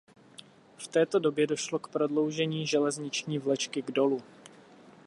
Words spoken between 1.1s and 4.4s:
době došlo k prodloužení železniční vlečky k dolu.